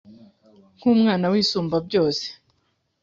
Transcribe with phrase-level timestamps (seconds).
[0.77, 2.25] Nk’Umwana w’Isumba Byose